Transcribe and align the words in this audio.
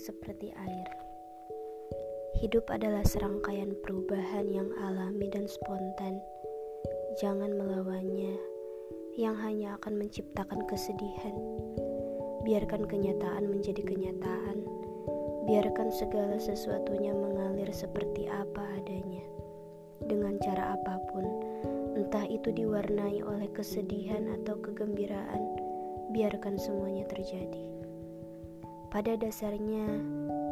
seperti 0.00 0.56
air. 0.56 0.88
Hidup 2.40 2.72
adalah 2.72 3.04
serangkaian 3.04 3.76
perubahan 3.84 4.48
yang 4.48 4.72
alami 4.80 5.28
dan 5.28 5.44
spontan. 5.44 6.16
Jangan 7.20 7.52
melawannya, 7.52 8.34
yang 9.20 9.36
hanya 9.38 9.76
akan 9.76 10.00
menciptakan 10.00 10.64
kesedihan. 10.64 11.36
Biarkan 12.42 12.88
kenyataan 12.88 13.44
menjadi 13.52 13.84
kenyataan. 13.84 14.64
Biarkan 15.44 15.92
segala 15.92 16.40
sesuatunya 16.40 17.12
mengalir 17.12 17.68
seperti 17.74 18.30
apa 18.32 18.64
adanya. 18.80 19.24
Dengan 20.08 20.40
cara 20.40 20.80
apa 20.80 20.96
pun, 21.12 21.26
entah 22.00 22.24
itu 22.24 22.48
diwarnai 22.48 23.20
oleh 23.20 23.52
kesedihan 23.52 24.30
atau 24.40 24.56
kegembiraan, 24.64 25.42
biarkan 26.16 26.56
semuanya 26.56 27.04
terjadi. 27.10 27.89
Pada 28.90 29.14
dasarnya, 29.14 29.86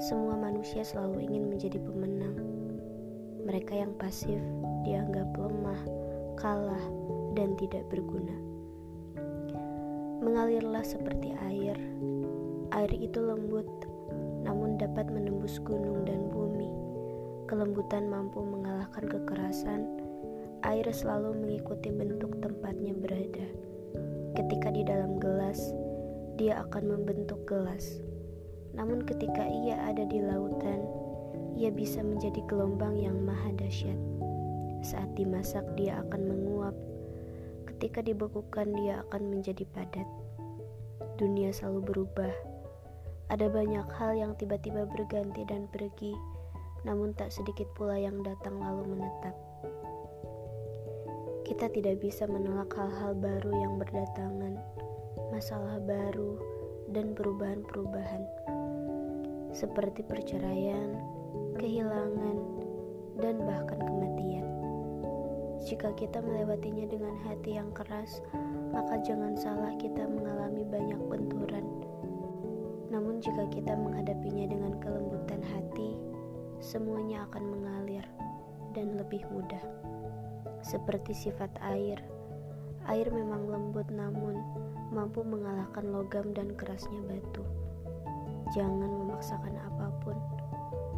semua 0.00 0.40
manusia 0.40 0.80
selalu 0.80 1.28
ingin 1.28 1.52
menjadi 1.52 1.76
pemenang. 1.76 2.32
Mereka 3.44 3.76
yang 3.76 3.92
pasif 4.00 4.40
dianggap 4.88 5.36
lemah, 5.36 5.76
kalah, 6.40 6.80
dan 7.36 7.52
tidak 7.60 7.84
berguna. 7.92 8.32
Mengalirlah 10.24 10.80
seperti 10.80 11.36
air. 11.44 11.76
Air 12.72 12.88
itu 12.96 13.20
lembut, 13.20 13.68
namun 14.48 14.80
dapat 14.80 15.12
menembus 15.12 15.60
gunung 15.60 16.08
dan 16.08 16.32
bumi. 16.32 16.72
Kelembutan 17.52 18.08
mampu 18.08 18.40
mengalahkan 18.40 19.12
kekerasan. 19.12 19.84
Air 20.64 20.88
selalu 20.88 21.36
mengikuti 21.36 21.92
bentuk 21.92 22.40
tempatnya 22.40 22.96
berada. 22.96 23.44
Ketika 24.40 24.72
di 24.72 24.88
dalam 24.88 25.20
gelas, 25.20 25.76
dia 26.40 26.64
akan 26.64 26.96
membentuk 26.96 27.44
gelas 27.44 28.00
namun 28.72 29.04
ketika 29.04 29.44
ia 29.44 29.76
ada 29.84 30.08
di 30.08 30.20
lautan, 30.24 30.80
ia 31.56 31.68
bisa 31.68 32.00
menjadi 32.00 32.40
gelombang 32.48 32.96
yang 32.96 33.20
maha 33.20 33.52
dahsyat. 33.52 33.98
Saat 34.80 35.12
dimasak 35.14 35.62
dia 35.76 36.00
akan 36.00 36.22
menguap. 36.26 36.76
Ketika 37.68 38.00
dibekukan 38.00 38.72
dia 38.72 39.04
akan 39.08 39.28
menjadi 39.28 39.68
padat. 39.70 40.08
Dunia 41.20 41.52
selalu 41.52 41.80
berubah. 41.92 42.32
Ada 43.28 43.48
banyak 43.48 43.86
hal 43.96 44.12
yang 44.16 44.32
tiba-tiba 44.36 44.88
berganti 44.88 45.44
dan 45.46 45.68
pergi, 45.70 46.12
namun 46.84 47.14
tak 47.14 47.32
sedikit 47.32 47.68
pula 47.76 47.96
yang 47.96 48.20
datang 48.24 48.58
lalu 48.58 48.96
menetap. 48.96 49.36
Kita 51.46 51.68
tidak 51.68 52.00
bisa 52.00 52.24
menolak 52.24 52.72
hal-hal 52.74 53.12
baru 53.16 53.52
yang 53.52 53.76
berdatangan, 53.76 54.56
masalah 55.30 55.78
baru, 55.84 56.40
dan 56.92 57.16
perubahan-perubahan 57.16 58.22
seperti 59.52 60.00
perceraian, 60.00 60.96
kehilangan, 61.60 62.36
dan 63.20 63.36
bahkan 63.44 63.78
kematian. 63.78 64.48
Jika 65.62 65.94
kita 65.94 66.18
melewatinya 66.24 66.88
dengan 66.88 67.14
hati 67.22 67.60
yang 67.60 67.70
keras, 67.76 68.24
maka 68.72 68.98
jangan 69.04 69.36
salah 69.36 69.70
kita 69.78 70.08
mengalami 70.08 70.64
banyak 70.66 70.98
benturan. 71.06 71.62
Namun 72.88 73.20
jika 73.20 73.46
kita 73.52 73.76
menghadapinya 73.76 74.48
dengan 74.48 74.76
kelembutan 74.80 75.44
hati, 75.44 76.00
semuanya 76.58 77.28
akan 77.30 77.44
mengalir 77.46 78.04
dan 78.72 78.96
lebih 78.96 79.22
mudah. 79.30 79.62
Seperti 80.64 81.12
sifat 81.12 81.52
air, 81.60 82.00
air 82.88 83.06
memang 83.12 83.46
lembut 83.46 83.86
namun 83.92 84.40
mampu 84.90 85.22
mengalahkan 85.22 85.88
logam 85.92 86.32
dan 86.32 86.52
kerasnya 86.56 87.00
batu. 87.06 87.44
Jangan 88.52 88.92
memaksakan 89.00 89.56
apa 89.56 89.88
pun. 90.04 90.16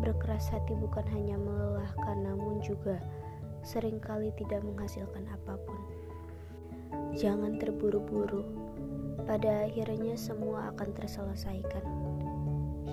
Berkeras 0.00 0.48
hati 0.48 0.72
bukan 0.72 1.04
hanya 1.12 1.36
melelahkan, 1.36 2.24
namun 2.24 2.64
juga 2.64 2.96
sering 3.60 4.00
kali 4.00 4.32
tidak 4.40 4.64
menghasilkan 4.64 5.28
apa 5.28 5.60
pun. 5.60 5.80
Jangan 7.12 7.60
terburu-buru. 7.60 8.40
Pada 9.28 9.68
akhirnya 9.68 10.16
semua 10.16 10.72
akan 10.72 10.96
terselesaikan. 10.96 11.84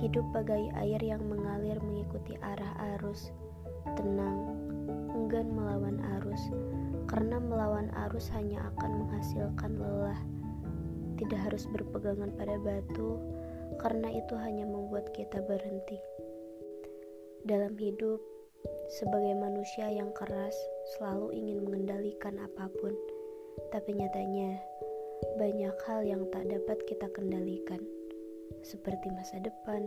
Hidup 0.03 0.27
bagai 0.35 0.75
air 0.75 0.99
yang 0.99 1.23
mengalir 1.23 1.79
mengikuti 1.79 2.35
arah 2.43 2.99
arus, 2.99 3.31
tenang, 3.95 4.59
enggan 5.15 5.55
melawan 5.55 6.03
arus, 6.19 6.51
karena 7.07 7.39
melawan 7.39 7.87
arus 8.07 8.27
hanya 8.35 8.59
akan 8.75 9.07
menghasilkan 9.07 9.71
lelah. 9.79 10.19
Tidak 11.15 11.39
harus 11.47 11.67
berpegangan 11.67 12.31
pada 12.35 12.55
batu, 12.59 13.19
karena 13.77 14.09
itu 14.09 14.33
hanya 14.33 14.65
membuat 14.65 15.13
kita 15.13 15.43
berhenti. 15.45 16.01
Dalam 17.45 17.77
hidup, 17.77 18.17
sebagai 18.99 19.37
manusia 19.37 19.87
yang 19.93 20.09
keras, 20.17 20.55
selalu 20.97 21.37
ingin 21.37 21.61
mengendalikan 21.61 22.35
apa 22.41 22.67
pun, 22.81 22.91
tapi 23.69 23.93
nyatanya 23.93 24.57
banyak 25.37 25.75
hal 25.85 26.01
yang 26.01 26.25
tak 26.33 26.49
dapat 26.49 26.79
kita 26.89 27.05
kendalikan, 27.13 27.79
seperti 28.65 29.13
masa 29.13 29.37
depan, 29.39 29.85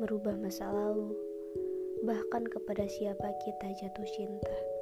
merubah 0.00 0.34
masa 0.40 0.66
lalu, 0.72 1.12
bahkan 2.02 2.42
kepada 2.48 2.88
siapa 2.88 3.28
kita 3.44 3.68
jatuh 3.78 4.08
cinta. 4.16 4.73